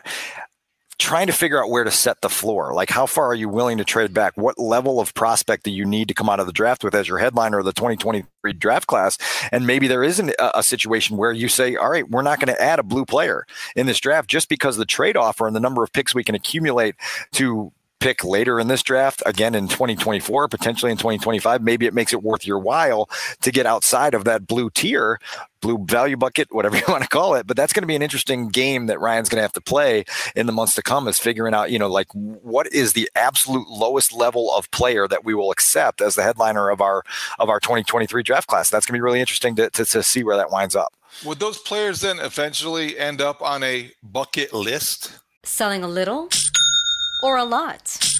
trying 1.00 1.26
to 1.26 1.32
figure 1.32 1.60
out 1.60 1.70
where 1.70 1.82
to 1.82 1.90
set 1.90 2.20
the 2.20 2.28
floor. 2.28 2.74
Like, 2.74 2.90
how 2.90 3.06
far 3.06 3.26
are 3.28 3.34
you 3.34 3.48
willing 3.48 3.78
to 3.78 3.84
trade 3.84 4.12
back? 4.12 4.36
What 4.36 4.58
level 4.58 5.00
of 5.00 5.14
prospect 5.14 5.64
do 5.64 5.70
you 5.70 5.84
need 5.84 6.08
to 6.08 6.14
come 6.14 6.28
out 6.28 6.40
of 6.40 6.46
the 6.46 6.52
draft 6.52 6.84
with 6.84 6.94
as 6.94 7.08
your 7.08 7.18
headliner 7.18 7.58
of 7.58 7.64
the 7.64 7.72
2023 7.72 8.52
draft 8.52 8.86
class? 8.86 9.16
And 9.50 9.66
maybe 9.66 9.88
there 9.88 10.04
isn't 10.04 10.30
a, 10.38 10.58
a 10.58 10.62
situation 10.62 11.16
where 11.16 11.32
you 11.32 11.48
say, 11.48 11.74
all 11.74 11.90
right, 11.90 12.08
we're 12.08 12.22
not 12.22 12.38
going 12.38 12.54
to 12.54 12.62
add 12.62 12.78
a 12.78 12.82
blue 12.84 13.06
player 13.06 13.46
in 13.74 13.86
this 13.86 13.98
draft 13.98 14.28
just 14.28 14.48
because 14.48 14.76
the 14.76 14.84
trade 14.84 15.16
offer 15.16 15.46
and 15.46 15.56
the 15.56 15.60
number 15.60 15.82
of 15.82 15.92
picks 15.92 16.14
we 16.14 16.22
can 16.22 16.34
accumulate 16.34 16.94
to 17.32 17.72
pick 18.00 18.24
later 18.24 18.58
in 18.58 18.68
this 18.68 18.82
draft, 18.82 19.22
again 19.26 19.54
in 19.54 19.68
2024, 19.68 20.48
potentially 20.48 20.90
in 20.90 20.98
2025, 20.98 21.62
maybe 21.62 21.86
it 21.86 21.94
makes 21.94 22.12
it 22.12 22.22
worth 22.22 22.46
your 22.46 22.58
while 22.58 23.08
to 23.42 23.52
get 23.52 23.66
outside 23.66 24.14
of 24.14 24.24
that 24.24 24.46
blue 24.46 24.70
tier, 24.70 25.20
blue 25.60 25.78
value 25.84 26.16
bucket, 26.16 26.48
whatever 26.50 26.76
you 26.78 26.84
want 26.88 27.02
to 27.02 27.08
call 27.08 27.34
it. 27.34 27.46
But 27.46 27.56
that's 27.56 27.72
going 27.72 27.82
to 27.82 27.86
be 27.86 27.94
an 27.94 28.02
interesting 28.02 28.48
game 28.48 28.86
that 28.86 28.98
Ryan's 28.98 29.28
going 29.28 29.38
to 29.38 29.42
have 29.42 29.52
to 29.52 29.60
play 29.60 30.04
in 30.34 30.46
the 30.46 30.52
months 30.52 30.74
to 30.74 30.82
come 30.82 31.06
is 31.06 31.18
figuring 31.18 31.54
out, 31.54 31.70
you 31.70 31.78
know, 31.78 31.88
like 31.88 32.08
what 32.12 32.66
is 32.72 32.94
the 32.94 33.08
absolute 33.14 33.68
lowest 33.68 34.12
level 34.12 34.52
of 34.54 34.70
player 34.70 35.06
that 35.06 35.24
we 35.24 35.34
will 35.34 35.50
accept 35.50 36.00
as 36.00 36.14
the 36.14 36.22
headliner 36.22 36.70
of 36.70 36.80
our 36.80 37.04
of 37.38 37.48
our 37.48 37.60
2023 37.60 38.22
draft 38.22 38.48
class. 38.48 38.70
That's 38.70 38.86
going 38.86 38.94
to 38.94 38.98
be 38.98 39.02
really 39.02 39.20
interesting 39.20 39.54
to, 39.56 39.70
to, 39.70 39.84
to 39.84 40.02
see 40.02 40.24
where 40.24 40.36
that 40.36 40.50
winds 40.50 40.74
up. 40.74 40.94
Would 41.24 41.38
those 41.38 41.58
players 41.58 42.00
then 42.00 42.18
eventually 42.18 42.98
end 42.98 43.20
up 43.20 43.42
on 43.42 43.62
a 43.62 43.92
bucket 44.02 44.52
list? 44.52 45.18
Selling 45.42 45.82
a 45.82 45.88
little 45.88 46.28
or 47.22 47.36
a 47.36 47.44
lot. 47.44 48.19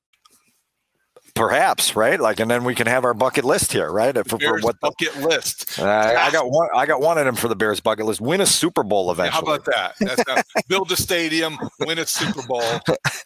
Perhaps 1.33 1.95
right, 1.95 2.19
like, 2.19 2.39
and 2.39 2.49
then 2.51 2.63
we 2.63 2.75
can 2.75 2.87
have 2.87 3.05
our 3.05 3.13
bucket 3.13 3.45
list 3.45 3.71
here, 3.71 3.91
right? 3.91 4.15
For, 4.27 4.37
for 4.37 4.59
what 4.59 4.79
the, 4.81 4.91
bucket 4.91 5.15
list? 5.21 5.79
Uh, 5.79 5.85
I 5.85 6.31
got 6.31 6.49
one. 6.49 6.67
I 6.75 6.85
got 6.85 7.01
one 7.01 7.17
of 7.17 7.25
them 7.25 7.35
for 7.35 7.47
the 7.47 7.55
Bears 7.55 7.79
bucket 7.79 8.05
list. 8.05 8.21
Win 8.21 8.41
a 8.41 8.45
Super 8.45 8.83
Bowl 8.83 9.11
eventually. 9.11 9.43
Yeah, 9.45 9.49
how 9.49 9.55
about 9.55 9.95
that? 9.99 10.25
Not, 10.27 10.45
build 10.67 10.91
a 10.91 10.95
stadium, 10.95 11.57
win 11.79 11.99
a 11.99 12.05
Super 12.05 12.41
Bowl, 12.47 12.61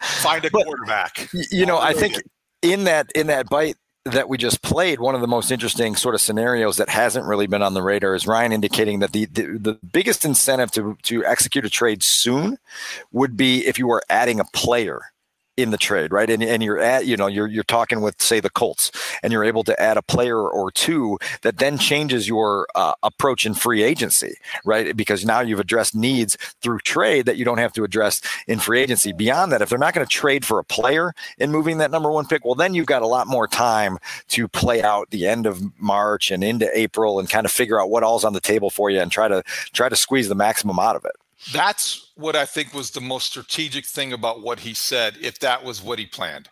find 0.02 0.46
a 0.46 0.50
but, 0.52 0.66
quarterback. 0.66 1.30
You 1.52 1.66
know, 1.66 1.80
I 1.80 1.94
think 1.94 2.16
in 2.62 2.86
that 2.86 3.12
in 3.16 3.28
that 3.28 3.50
bite 3.50 3.76
that 4.06 4.30
we 4.30 4.38
just 4.38 4.62
played, 4.62 5.00
one 5.00 5.16
of 5.16 5.22
the 5.22 5.28
most 5.28 5.52
interesting 5.52 5.96
sort 5.96 6.14
of 6.14 6.22
scenarios 6.22 6.78
that 6.78 6.90
hasn't 6.90 7.26
really 7.26 7.48
been 7.48 7.64
on 7.64 7.74
the 7.74 7.82
radar 7.82 8.14
is 8.14 8.28
Ryan 8.28 8.52
indicating 8.52 9.00
that 9.00 9.14
the, 9.14 9.26
the, 9.26 9.58
the, 9.60 9.80
biggest 9.92 10.24
incentive 10.24 10.70
to, 10.72 10.96
to 11.04 11.26
execute 11.26 11.66
a 11.66 11.72
trade 11.72 12.04
soon 12.04 12.60
would 13.12 13.36
be 13.36 13.66
if 13.66 13.80
you 13.80 13.88
were 13.88 14.04
adding 14.08 14.40
a 14.40 14.46
player 14.46 15.02
in 15.58 15.72
the 15.72 15.78
trade, 15.78 16.12
right? 16.12 16.30
And, 16.30 16.44
and 16.44 16.62
you're 16.62 16.80
at, 16.80 17.06
you 17.06 17.16
know, 17.16 17.28
you're, 17.28 17.48
you're 17.48 17.64
talking 17.64 18.02
with, 18.02 18.22
say, 18.22 18.40
the 18.40 18.50
Colts, 18.50 18.92
and 19.24 19.32
you're 19.32 19.44
able 19.44 19.64
to 19.64 19.80
add 19.82 19.98
a 19.98 20.02
player 20.02 20.38
or 20.38 20.72
two 20.72 21.18
that 21.42 21.58
then 21.58 21.78
changes 21.78 22.28
your 22.28 22.68
uh, 22.76 22.94
approach 23.04 23.46
in 23.46 23.54
free 23.54 23.82
agency, 23.84 24.36
right? 24.66 24.96
Because 24.96 25.26
now 25.26 25.40
you've 25.40 25.60
addressed 25.60 25.96
needs 25.96 26.36
through 26.62 26.80
trade 26.80 27.26
that 27.26 27.38
you 27.38 27.46
don't 27.46 27.58
have 27.58 27.74
to 27.74 27.84
address 27.84 28.22
in 28.48 28.60
free 28.60 28.82
agency. 28.82 29.14
Beyond 29.14 29.52
that, 29.52 29.62
if 29.62 29.70
they're 29.70 29.80
not 29.80 29.94
going 29.94 30.06
to 30.06 30.12
trade 30.12 30.46
for 30.46 30.60
a 30.60 30.64
player 30.64 31.14
in 31.38 31.52
moving 31.52 31.78
that 31.78 31.92
number 31.92 32.12
one 32.12 32.26
pick, 32.26 32.44
well, 32.44 32.56
then 32.56 32.74
you've 32.74 32.86
got 32.86 33.02
a 33.02 33.08
lot 33.08 33.28
more 33.28 33.48
time 33.48 33.98
to 34.30 34.48
play 34.48 34.82
out 34.82 35.10
the 35.12 35.28
end 35.28 35.46
of 35.46 35.62
March 35.80 36.32
and 36.32 36.44
into 36.44 36.70
April 36.78 37.20
and 37.20 37.30
kind 37.30 37.46
of 37.46 37.52
figure 37.52 37.80
out 37.80 37.90
what 37.90 38.04
all's 38.04 38.24
on 38.26 38.34
the 38.34 38.42
table 38.42 38.70
for 38.70 38.90
you 38.90 39.00
and 39.00 39.12
try 39.12 39.28
to 39.28 39.44
try 39.74 39.88
to 39.88 39.96
squeeze 39.96 40.28
the 40.28 40.36
maximum 40.36 40.80
out 40.80 40.96
of 40.96 41.06
it. 41.06 41.16
That's 41.54 42.12
what 42.16 42.36
I 42.36 42.46
think 42.46 42.74
was 42.74 42.92
the 42.92 43.02
most 43.02 43.28
strategic 43.28 43.86
thing 43.86 44.14
about 44.14 44.42
what 44.42 44.60
he 44.60 44.74
said, 44.74 45.16
if 45.22 45.40
that 45.40 45.64
was 45.64 45.82
what 45.82 46.00
he 46.00 46.06
planned. 46.06 46.50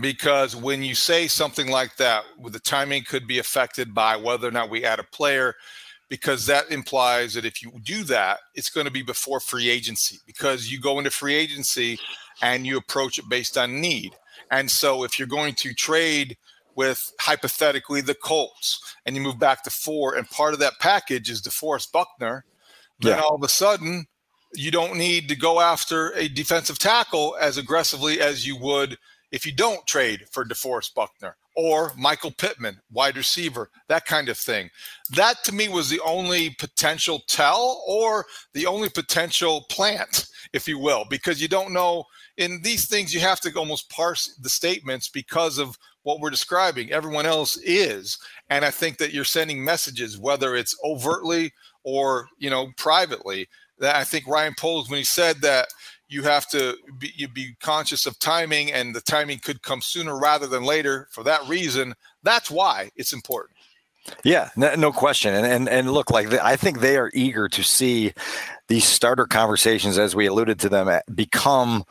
Because 0.00 0.54
when 0.54 0.82
you 0.82 0.94
say 0.94 1.26
something 1.26 1.68
like 1.68 1.96
that, 1.96 2.24
the 2.44 2.60
timing 2.60 3.02
could 3.02 3.26
be 3.26 3.38
affected 3.38 3.92
by 3.92 4.16
whether 4.16 4.46
or 4.46 4.52
not 4.52 4.70
we 4.70 4.84
add 4.84 5.00
a 5.00 5.04
player, 5.04 5.54
because 6.08 6.46
that 6.46 6.70
implies 6.70 7.34
that 7.34 7.44
if 7.44 7.60
you 7.60 7.72
do 7.82 8.04
that, 8.04 8.38
it's 8.54 8.70
going 8.70 8.86
to 8.86 8.92
be 8.92 9.02
before 9.02 9.40
free 9.40 9.68
agency, 9.68 10.18
because 10.26 10.70
you 10.70 10.80
go 10.80 10.98
into 10.98 11.10
free 11.10 11.34
agency 11.34 11.98
and 12.40 12.64
you 12.64 12.76
approach 12.76 13.18
it 13.18 13.28
based 13.28 13.58
on 13.58 13.80
need. 13.80 14.14
And 14.52 14.70
so 14.70 15.02
if 15.02 15.18
you're 15.18 15.26
going 15.26 15.54
to 15.56 15.74
trade 15.74 16.36
with 16.76 17.12
hypothetically 17.18 18.02
the 18.02 18.14
Colts 18.14 18.94
and 19.04 19.16
you 19.16 19.22
move 19.22 19.40
back 19.40 19.64
to 19.64 19.70
four, 19.70 20.14
and 20.14 20.30
part 20.30 20.52
of 20.54 20.60
that 20.60 20.78
package 20.78 21.28
is 21.28 21.42
DeForest 21.42 21.90
Buckner, 21.90 22.44
then 23.00 23.16
yeah. 23.16 23.22
all 23.22 23.34
of 23.34 23.42
a 23.42 23.48
sudden 23.48 24.06
you 24.54 24.70
don't 24.70 24.96
need 24.96 25.28
to 25.28 25.36
go 25.36 25.60
after 25.60 26.12
a 26.12 26.28
defensive 26.28 26.78
tackle 26.78 27.36
as 27.40 27.58
aggressively 27.58 28.20
as 28.20 28.46
you 28.46 28.56
would 28.56 28.96
if 29.32 29.44
you 29.44 29.52
don't 29.52 29.86
trade 29.86 30.24
for 30.30 30.44
DeForest 30.44 30.94
Buckner 30.94 31.36
or 31.56 31.92
Michael 31.96 32.30
Pittman, 32.30 32.80
wide 32.92 33.16
receiver, 33.16 33.70
that 33.88 34.04
kind 34.04 34.28
of 34.28 34.36
thing. 34.36 34.70
That 35.10 35.42
to 35.44 35.54
me 35.54 35.68
was 35.68 35.88
the 35.88 36.00
only 36.00 36.50
potential 36.50 37.22
tell 37.28 37.82
or 37.88 38.26
the 38.52 38.66
only 38.66 38.88
potential 38.88 39.64
plant, 39.70 40.26
if 40.52 40.68
you 40.68 40.78
will, 40.78 41.06
because 41.08 41.40
you 41.40 41.48
don't 41.48 41.72
know 41.72 42.04
in 42.36 42.60
these 42.62 42.86
things 42.86 43.14
you 43.14 43.20
have 43.20 43.40
to 43.40 43.52
almost 43.54 43.90
parse 43.90 44.36
the 44.42 44.50
statements 44.50 45.08
because 45.08 45.58
of 45.58 45.78
what 46.02 46.20
we're 46.20 46.30
describing. 46.30 46.92
Everyone 46.92 47.26
else 47.26 47.56
is. 47.56 48.18
And 48.50 48.64
I 48.64 48.70
think 48.70 48.98
that 48.98 49.12
you're 49.12 49.24
sending 49.24 49.64
messages, 49.64 50.18
whether 50.18 50.54
it's 50.54 50.78
overtly 50.84 51.52
or, 51.82 52.28
you 52.38 52.50
know, 52.50 52.68
privately 52.76 53.48
that 53.78 53.96
I 53.96 54.04
think 54.04 54.26
Ryan 54.26 54.54
Poles, 54.58 54.88
when 54.88 54.98
he 54.98 55.04
said 55.04 55.40
that 55.42 55.68
you 56.08 56.22
have 56.22 56.48
to 56.50 56.76
be, 56.98 57.12
you 57.16 57.28
be 57.28 57.56
conscious 57.60 58.06
of 58.06 58.18
timing 58.18 58.72
and 58.72 58.94
the 58.94 59.00
timing 59.00 59.38
could 59.38 59.62
come 59.62 59.80
sooner 59.80 60.18
rather 60.18 60.46
than 60.46 60.62
later 60.62 61.08
for 61.10 61.24
that 61.24 61.46
reason, 61.48 61.94
that's 62.22 62.50
why 62.50 62.90
it's 62.96 63.12
important. 63.12 63.56
Yeah, 64.22 64.50
no, 64.56 64.74
no 64.76 64.92
question. 64.92 65.34
And, 65.34 65.46
and 65.46 65.68
and 65.68 65.90
look, 65.90 66.10
like 66.10 66.30
the, 66.30 66.44
I 66.44 66.56
think 66.56 66.78
they 66.78 66.96
are 66.96 67.10
eager 67.12 67.48
to 67.48 67.64
see 67.64 68.12
these 68.68 68.84
starter 68.84 69.26
conversations, 69.26 69.98
as 69.98 70.14
we 70.14 70.26
alluded 70.26 70.60
to 70.60 70.68
them, 70.68 71.00
become 71.12 71.84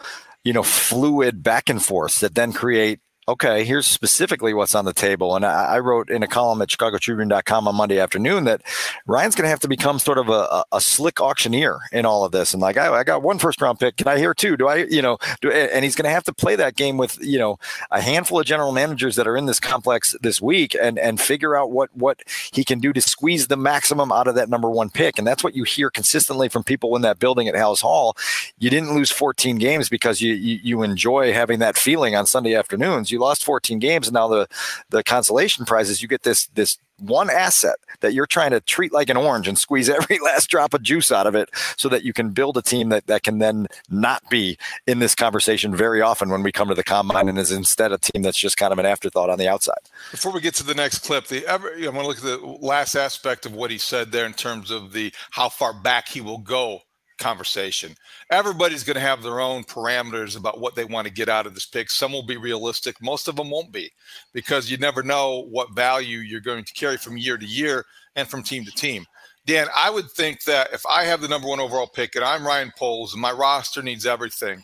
you 0.46 0.54
know 0.54 0.64
fluid 0.64 1.44
back 1.44 1.70
and 1.70 1.84
forth 1.84 2.22
that 2.22 2.36
then 2.36 2.54
create 2.54 3.00
okay, 3.28 3.64
here's 3.64 3.88
specifically 3.88 4.54
what's 4.54 4.76
on 4.76 4.86
the 4.86 4.94
table. 4.94 5.36
And 5.36 5.46
I, 5.46 5.76
I 5.76 5.80
wrote 5.80 6.10
in 6.10 6.22
a 6.22 6.28
column 6.28 6.62
at 6.62 6.70
ChicagoTribune.com 6.70 7.68
on 7.68 7.76
Monday 7.76 8.00
afternoon 8.00 8.44
that 8.44 8.62
Ryan's 9.08 9.36
going 9.36 9.46
to 9.46 9.50
have 9.50 9.60
to 9.62 9.68
become 9.68 9.98
sort 9.98 10.20
of 10.20 10.30
a, 10.30 10.64
a, 10.72 10.80
slick 10.80 11.20
auctioneer 11.20 11.80
in 11.92 12.06
all 12.06 12.24
of 12.24 12.32
this. 12.32 12.54
And 12.54 12.62
like, 12.62 12.78
I, 12.78 12.94
I, 12.94 13.04
got 13.04 13.24
one 13.24 13.40
first 13.40 13.62
round 13.62 13.80
pick. 13.80 13.98
Can 13.98 14.08
I 14.08 14.20
hear 14.20 14.36
two? 14.36 14.56
Do 14.56 14.68
I, 14.68 14.86
you 14.86 15.02
know, 15.02 15.18
do, 15.42 15.52
and 15.52 15.84
he's 15.84 15.96
going 15.96 16.06
to 16.06 16.12
have 16.12 16.24
to 16.26 16.34
play 16.34 16.56
that 16.56 16.76
game 16.76 16.98
with, 16.98 17.18
you 17.20 17.40
know, 17.40 17.58
a 17.90 18.00
handful 18.00 18.40
of 18.40 18.46
general 18.46 18.72
managers 18.72 19.16
that 19.16 19.28
are 19.28 19.36
in 19.36 19.48
this 19.48 19.60
complex 19.60 20.16
this 20.22 20.40
week 20.40 20.76
and, 20.80 21.00
and 21.00 21.20
figure 21.20 21.56
out 21.56 21.72
what, 21.72 21.90
what 21.96 22.22
he 22.54 22.64
can 22.64 22.80
do 22.80 22.94
to 22.94 23.02
squeeze 23.02 23.48
the 23.48 23.58
maximum 23.58 24.12
out 24.12 24.28
of 24.28 24.36
that 24.36 24.50
number 24.50 24.70
one 24.70 24.92
pick. 24.92 25.18
And 25.18 25.26
that's 25.26 25.44
what 25.44 25.56
you 25.56 25.64
hear 25.64 25.90
consistently 25.90 26.48
from 26.48 26.64
people 26.64 26.96
in 26.96 27.02
that 27.02 27.18
building 27.18 27.48
at 27.48 27.56
Halas 27.56 27.82
Hall. 27.82 28.16
You 28.60 28.70
didn't 28.70 28.94
lose 28.94 29.10
14 29.10 29.58
games 29.58 29.90
because 29.90 30.22
you, 30.22 30.34
you, 30.34 30.60
you 30.62 30.84
enjoy 30.84 31.34
having 31.34 31.58
that 31.60 31.76
feeling 31.76 32.16
on 32.16 32.28
Sunday 32.28 32.54
afternoons 32.54 33.12
you 33.15 33.15
lost 33.18 33.44
14 33.44 33.80
games, 33.80 34.08
and 34.08 34.14
now 34.14 34.28
the 34.28 34.48
the 34.90 35.04
consolation 35.04 35.66
prize 35.66 35.90
is 35.90 36.02
you 36.02 36.08
get 36.08 36.24
this 36.24 36.48
this 36.48 36.78
one 37.00 37.30
asset 37.30 37.76
that 38.00 38.14
you're 38.14 38.26
trying 38.26 38.52
to 38.52 38.62
treat 38.62 38.94
like 38.94 39.10
an 39.10 39.18
orange 39.18 39.48
and 39.48 39.58
squeeze 39.58 39.90
every 40.00 40.20
last 40.20 40.50
drop 40.50 40.74
of 40.74 40.82
juice 40.82 41.12
out 41.12 41.28
of 41.28 41.36
it 41.36 41.50
so 41.78 41.90
that 41.90 42.04
you 42.04 42.14
can 42.14 42.30
build 42.30 42.58
a 42.58 42.62
team 42.62 42.90
that, 42.90 43.08
that 43.08 43.24
can 43.24 43.40
then 43.40 43.68
not 43.90 44.28
be 44.30 44.58
in 44.88 45.00
this 45.00 45.16
conversation 45.16 45.76
very 45.76 46.02
often 46.02 46.30
when 46.30 46.44
we 46.44 46.52
come 46.52 46.68
to 46.68 46.74
the 46.74 46.84
combine 46.84 47.28
and 47.28 47.38
is 47.38 47.52
instead 47.52 47.92
a 47.92 47.98
team 47.98 48.22
that's 48.22 48.38
just 48.38 48.58
kind 48.58 48.72
of 48.72 48.80
an 48.80 48.86
afterthought 48.86 49.30
on 49.30 49.38
the 49.38 49.48
outside. 49.48 49.76
Before 50.12 50.32
we 50.32 50.42
get 50.42 50.56
to 50.56 50.64
the 50.64 50.76
next 50.76 51.00
clip, 51.00 51.28
the 51.28 51.46
ever, 51.46 51.72
I 51.76 51.88
want 51.90 52.02
to 52.02 52.08
look 52.08 52.18
at 52.18 52.24
the 52.24 52.58
last 52.62 52.96
aspect 52.96 53.46
of 53.46 53.54
what 53.54 53.72
he 53.72 53.78
said 53.78 54.12
there 54.12 54.26
in 54.26 54.34
terms 54.34 54.72
of 54.72 54.94
the 54.94 55.14
how 55.32 55.50
far 55.50 55.74
back 55.74 56.08
he 56.08 56.22
will 56.22 56.38
go 56.38 56.82
conversation. 57.18 57.96
Everybody's 58.30 58.84
going 58.84 58.96
to 58.96 59.02
have 59.02 59.24
their 59.24 59.40
own 59.40 59.64
parameters 59.64 60.38
about 60.38 60.60
what 60.60 60.76
they 60.76 60.86
want 60.86 61.08
to 61.08 61.14
get 61.14 61.30
out 61.30 61.46
of 61.46 61.54
this 61.54 61.66
pick. 61.66 61.90
Some 61.90 62.12
will 62.12 62.26
be 62.26 62.38
realistic, 62.38 63.02
most 63.02 63.28
of 63.28 63.36
them 63.36 63.50
won't 63.50 63.72
be 63.72 63.92
because 64.34 64.70
you 64.70 64.78
never 64.78 65.04
know 65.04 65.46
what 65.50 65.74
value 65.74 66.20
you're 66.20 66.42
going 66.42 66.64
to 66.64 66.74
carry 66.74 66.98
from 66.98 67.18
year 67.18 67.38
to 67.38 67.46
year 67.46 67.86
and 68.16 68.28
from 68.28 68.44
team 68.44 68.66
to 68.66 68.72
team. 68.72 69.06
Dan, 69.46 69.68
I 69.76 69.90
would 69.90 70.10
think 70.12 70.44
that 70.46 70.74
if 70.74 70.84
I 70.88 71.04
have 71.04 71.22
the 71.22 71.28
number 71.28 71.48
one 71.48 71.60
overall 71.60 71.88
pick 71.88 72.16
and 72.16 72.26
I'm 72.26 72.46
Ryan 72.46 72.72
Poles 72.78 73.14
and 73.14 73.22
my 73.22 73.32
roster 73.32 73.84
needs 73.84 74.06
everything, 74.06 74.64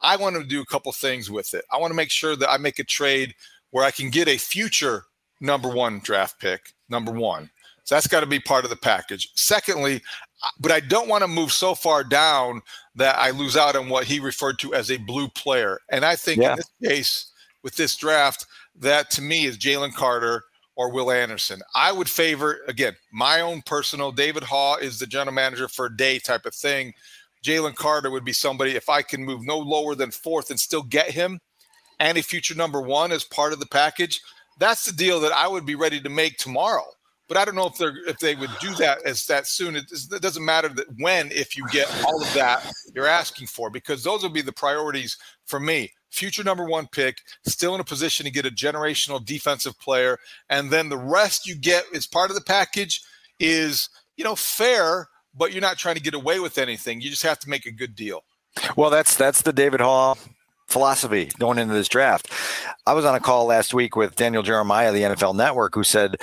I 0.00 0.16
want 0.16 0.36
to 0.36 0.44
do 0.44 0.60
a 0.60 0.66
couple 0.66 0.92
things 0.92 1.30
with 1.30 1.54
it. 1.54 1.64
I 1.70 1.78
want 1.78 1.92
to 1.92 1.96
make 1.96 2.10
sure 2.10 2.36
that 2.36 2.50
I 2.50 2.56
make 2.56 2.78
a 2.78 2.84
trade 2.84 3.34
where 3.70 3.84
I 3.84 3.90
can 3.90 4.10
get 4.10 4.28
a 4.28 4.36
future 4.36 5.04
number 5.40 5.68
one 5.68 6.00
draft 6.00 6.40
pick, 6.40 6.72
number 6.88 7.12
one. 7.12 7.50
So 7.84 7.94
that's 7.94 8.08
got 8.08 8.20
to 8.20 8.26
be 8.26 8.40
part 8.40 8.64
of 8.64 8.70
the 8.70 8.76
package. 8.76 9.30
Secondly, 9.36 10.02
but 10.60 10.72
I 10.72 10.80
don't 10.80 11.08
want 11.08 11.22
to 11.22 11.28
move 11.28 11.52
so 11.52 11.74
far 11.74 12.04
down 12.04 12.62
that 12.94 13.16
I 13.18 13.30
lose 13.30 13.56
out 13.56 13.76
on 13.76 13.88
what 13.88 14.06
he 14.06 14.20
referred 14.20 14.58
to 14.60 14.74
as 14.74 14.90
a 14.90 14.96
blue 14.96 15.28
player. 15.28 15.80
And 15.90 16.04
I 16.04 16.16
think 16.16 16.42
yeah. 16.42 16.52
in 16.52 16.56
this 16.56 16.70
case, 16.84 17.32
with 17.62 17.76
this 17.76 17.96
draft, 17.96 18.46
that 18.78 19.10
to 19.12 19.22
me 19.22 19.46
is 19.46 19.58
Jalen 19.58 19.94
Carter 19.94 20.44
or 20.76 20.90
Will 20.90 21.10
Anderson. 21.10 21.60
I 21.74 21.90
would 21.90 22.08
favor, 22.08 22.60
again, 22.68 22.94
my 23.10 23.40
own 23.40 23.62
personal 23.62 24.12
David 24.12 24.42
Haugh 24.44 24.80
is 24.80 24.98
the 24.98 25.06
general 25.06 25.34
manager 25.34 25.68
for 25.68 25.86
a 25.86 25.96
day 25.96 26.18
type 26.18 26.44
of 26.44 26.54
thing. 26.54 26.92
Jalen 27.44 27.74
Carter 27.74 28.10
would 28.10 28.24
be 28.24 28.32
somebody, 28.32 28.72
if 28.72 28.88
I 28.88 29.02
can 29.02 29.24
move 29.24 29.44
no 29.44 29.58
lower 29.58 29.94
than 29.94 30.10
fourth 30.10 30.50
and 30.50 30.60
still 30.60 30.82
get 30.82 31.10
him 31.10 31.40
and 31.98 32.18
a 32.18 32.22
future 32.22 32.54
number 32.54 32.80
one 32.80 33.10
as 33.10 33.24
part 33.24 33.52
of 33.52 33.60
the 33.60 33.66
package, 33.66 34.20
that's 34.58 34.84
the 34.84 34.92
deal 34.92 35.20
that 35.20 35.32
I 35.32 35.48
would 35.48 35.64
be 35.64 35.74
ready 35.74 36.00
to 36.00 36.08
make 36.08 36.36
tomorrow. 36.36 36.86
But 37.28 37.36
I 37.36 37.44
don't 37.44 37.54
know 37.56 37.66
if 37.66 37.76
they're 37.76 37.96
if 38.06 38.18
they 38.18 38.34
would 38.34 38.50
do 38.60 38.74
that 38.76 39.02
as 39.04 39.26
that 39.26 39.46
soon. 39.46 39.76
It, 39.76 39.84
it 39.90 40.22
doesn't 40.22 40.44
matter 40.44 40.68
that 40.68 40.86
when 40.98 41.30
if 41.32 41.56
you 41.56 41.66
get 41.68 41.92
all 42.06 42.22
of 42.22 42.32
that 42.34 42.70
you're 42.94 43.06
asking 43.06 43.48
for 43.48 43.68
because 43.68 44.04
those 44.04 44.22
will 44.22 44.30
be 44.30 44.42
the 44.42 44.52
priorities 44.52 45.16
for 45.44 45.58
me. 45.58 45.92
Future 46.10 46.44
number 46.44 46.64
one 46.64 46.86
pick, 46.86 47.18
still 47.46 47.74
in 47.74 47.80
a 47.80 47.84
position 47.84 48.24
to 48.24 48.30
get 48.30 48.46
a 48.46 48.50
generational 48.50 49.24
defensive 49.24 49.78
player, 49.80 50.18
and 50.48 50.70
then 50.70 50.88
the 50.88 50.96
rest 50.96 51.46
you 51.46 51.54
get 51.54 51.84
as 51.94 52.06
part 52.06 52.30
of 52.30 52.36
the 52.36 52.42
package 52.42 53.02
is 53.40 53.88
you 54.16 54.24
know 54.24 54.36
fair, 54.36 55.08
but 55.34 55.52
you're 55.52 55.60
not 55.60 55.78
trying 55.78 55.96
to 55.96 56.02
get 56.02 56.14
away 56.14 56.40
with 56.40 56.58
anything. 56.58 57.00
You 57.00 57.10
just 57.10 57.24
have 57.24 57.40
to 57.40 57.50
make 57.50 57.66
a 57.66 57.72
good 57.72 57.94
deal. 57.94 58.22
Well, 58.76 58.90
that's 58.90 59.16
that's 59.16 59.42
the 59.42 59.52
David 59.52 59.80
Haugh 59.80 60.16
philosophy 60.66 61.30
going 61.38 61.58
into 61.58 61.74
this 61.74 61.88
draft. 61.88 62.30
I 62.86 62.92
was 62.94 63.04
on 63.04 63.14
a 63.14 63.20
call 63.20 63.46
last 63.46 63.72
week 63.72 63.96
with 63.96 64.16
Daniel 64.16 64.42
Jeremiah, 64.42 64.92
the 64.92 65.02
NFL 65.02 65.36
Network, 65.36 65.74
who 65.74 65.84
said 65.84 66.16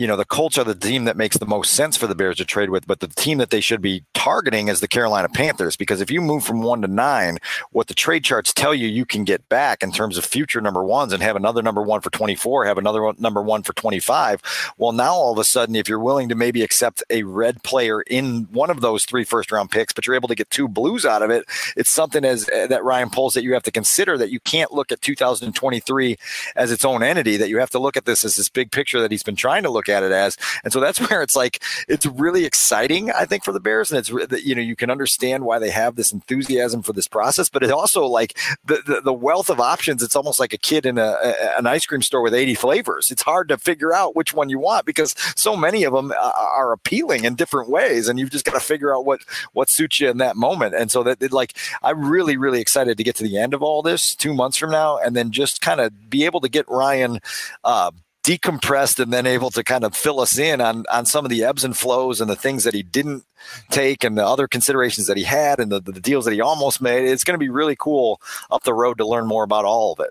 you 0.00 0.06
know, 0.06 0.16
the 0.16 0.24
Colts 0.24 0.56
are 0.56 0.64
the 0.64 0.74
team 0.74 1.04
that 1.04 1.18
makes 1.18 1.36
the 1.36 1.44
most 1.44 1.74
sense 1.74 1.94
for 1.94 2.06
the 2.06 2.14
Bears 2.14 2.38
to 2.38 2.46
trade 2.46 2.70
with, 2.70 2.86
but 2.86 3.00
the 3.00 3.06
team 3.06 3.36
that 3.36 3.50
they 3.50 3.60
should 3.60 3.82
be 3.82 4.02
targeting 4.14 4.68
is 4.68 4.80
the 4.80 4.88
Carolina 4.88 5.28
Panthers. 5.28 5.76
Because 5.76 6.00
if 6.00 6.10
you 6.10 6.22
move 6.22 6.42
from 6.42 6.62
one 6.62 6.80
to 6.80 6.88
nine, 6.88 7.36
what 7.72 7.86
the 7.86 7.92
trade 7.92 8.24
charts 8.24 8.54
tell 8.54 8.74
you 8.74 8.88
you 8.88 9.04
can 9.04 9.24
get 9.24 9.46
back 9.50 9.82
in 9.82 9.92
terms 9.92 10.16
of 10.16 10.24
future 10.24 10.62
number 10.62 10.82
ones 10.82 11.12
and 11.12 11.22
have 11.22 11.36
another 11.36 11.60
number 11.60 11.82
one 11.82 12.00
for 12.00 12.08
24, 12.08 12.64
have 12.64 12.78
another 12.78 13.02
one, 13.02 13.16
number 13.18 13.42
one 13.42 13.62
for 13.62 13.74
25. 13.74 14.40
Well, 14.78 14.92
now 14.92 15.12
all 15.12 15.32
of 15.32 15.38
a 15.38 15.44
sudden, 15.44 15.76
if 15.76 15.86
you're 15.86 15.98
willing 15.98 16.30
to 16.30 16.34
maybe 16.34 16.62
accept 16.62 17.02
a 17.10 17.22
red 17.24 17.62
player 17.62 18.00
in 18.00 18.48
one 18.52 18.70
of 18.70 18.80
those 18.80 19.04
three 19.04 19.24
first 19.24 19.52
round 19.52 19.70
picks, 19.70 19.92
but 19.92 20.06
you're 20.06 20.16
able 20.16 20.28
to 20.28 20.34
get 20.34 20.48
two 20.48 20.66
blues 20.66 21.04
out 21.04 21.20
of 21.20 21.28
it, 21.28 21.44
it's 21.76 21.90
something 21.90 22.24
as 22.24 22.48
uh, 22.48 22.66
that 22.68 22.84
Ryan 22.84 23.10
Poles 23.10 23.34
that 23.34 23.44
you 23.44 23.52
have 23.52 23.64
to 23.64 23.70
consider 23.70 24.16
that 24.16 24.30
you 24.30 24.40
can't 24.40 24.72
look 24.72 24.92
at 24.92 25.02
2023 25.02 26.16
as 26.56 26.72
its 26.72 26.86
own 26.86 27.02
entity, 27.02 27.36
that 27.36 27.50
you 27.50 27.58
have 27.58 27.68
to 27.68 27.78
look 27.78 27.98
at 27.98 28.06
this 28.06 28.24
as 28.24 28.36
this 28.36 28.48
big 28.48 28.70
picture 28.70 29.02
that 29.02 29.10
he's 29.10 29.22
been 29.22 29.36
trying 29.36 29.62
to 29.62 29.68
look 29.68 29.88
at 29.88 29.89
it 29.90 30.12
as. 30.12 30.36
And 30.64 30.72
so 30.72 30.80
that's 30.80 30.98
where 31.10 31.22
it's 31.22 31.36
like 31.36 31.62
it's 31.88 32.06
really 32.06 32.44
exciting, 32.44 33.10
I 33.10 33.24
think, 33.24 33.44
for 33.44 33.52
the 33.52 33.60
Bears, 33.60 33.92
and 33.92 33.98
it's 33.98 34.10
you 34.44 34.54
know 34.54 34.62
you 34.62 34.76
can 34.76 34.90
understand 34.90 35.44
why 35.44 35.58
they 35.58 35.70
have 35.70 35.96
this 35.96 36.12
enthusiasm 36.12 36.82
for 36.82 36.92
this 36.92 37.08
process, 37.08 37.48
but 37.48 37.62
it 37.62 37.70
also 37.70 38.06
like 38.06 38.38
the, 38.64 38.82
the, 38.86 39.00
the 39.02 39.12
wealth 39.12 39.50
of 39.50 39.60
options. 39.60 40.02
It's 40.02 40.16
almost 40.16 40.40
like 40.40 40.52
a 40.52 40.58
kid 40.58 40.86
in 40.86 40.98
a, 40.98 41.16
a, 41.22 41.58
an 41.58 41.66
ice 41.66 41.86
cream 41.86 42.02
store 42.02 42.22
with 42.22 42.34
80 42.34 42.54
flavors. 42.54 43.10
It's 43.10 43.22
hard 43.22 43.48
to 43.48 43.58
figure 43.58 43.92
out 43.92 44.16
which 44.16 44.34
one 44.34 44.48
you 44.48 44.58
want 44.58 44.86
because 44.86 45.14
so 45.36 45.56
many 45.56 45.84
of 45.84 45.92
them 45.92 46.12
are 46.12 46.72
appealing 46.72 47.24
in 47.24 47.34
different 47.34 47.68
ways, 47.68 48.08
and 48.08 48.18
you've 48.18 48.30
just 48.30 48.44
got 48.44 48.54
to 48.54 48.60
figure 48.60 48.94
out 48.94 49.04
what 49.04 49.20
what 49.52 49.68
suits 49.68 50.00
you 50.00 50.08
in 50.08 50.18
that 50.18 50.36
moment. 50.36 50.74
And 50.74 50.90
so 50.90 51.02
that 51.02 51.32
like 51.32 51.56
I'm 51.82 52.08
really 52.08 52.36
really 52.36 52.60
excited 52.60 52.96
to 52.96 53.04
get 53.04 53.16
to 53.16 53.24
the 53.24 53.38
end 53.38 53.54
of 53.54 53.62
all 53.62 53.82
this 53.82 54.14
two 54.14 54.34
months 54.34 54.56
from 54.56 54.70
now, 54.70 54.98
and 54.98 55.16
then 55.16 55.30
just 55.30 55.60
kind 55.60 55.80
of 55.80 56.10
be 56.10 56.24
able 56.24 56.40
to 56.40 56.48
get 56.48 56.68
Ryan. 56.68 57.20
Uh, 57.64 57.90
decompressed 58.22 58.98
and 58.98 59.12
then 59.12 59.26
able 59.26 59.50
to 59.50 59.64
kind 59.64 59.82
of 59.82 59.96
fill 59.96 60.20
us 60.20 60.38
in 60.38 60.60
on 60.60 60.84
on 60.92 61.06
some 61.06 61.24
of 61.24 61.30
the 61.30 61.42
ebbs 61.42 61.64
and 61.64 61.76
flows 61.76 62.20
and 62.20 62.28
the 62.28 62.36
things 62.36 62.64
that 62.64 62.74
he 62.74 62.82
didn't 62.82 63.24
take 63.70 64.04
and 64.04 64.18
the 64.18 64.26
other 64.26 64.46
considerations 64.46 65.06
that 65.06 65.16
he 65.16 65.22
had 65.22 65.58
and 65.58 65.72
the, 65.72 65.80
the 65.80 66.00
deals 66.00 66.26
that 66.26 66.34
he 66.34 66.40
almost 66.40 66.82
made. 66.82 67.08
It's 67.08 67.24
going 67.24 67.34
to 67.34 67.38
be 67.38 67.48
really 67.48 67.76
cool 67.76 68.20
up 68.50 68.62
the 68.64 68.74
road 68.74 68.98
to 68.98 69.06
learn 69.06 69.26
more 69.26 69.44
about 69.44 69.64
all 69.64 69.92
of 69.92 70.00
it. 70.00 70.10